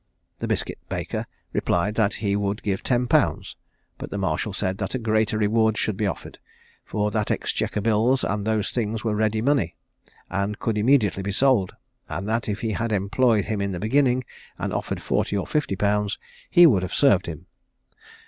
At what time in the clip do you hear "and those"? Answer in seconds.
8.23-8.71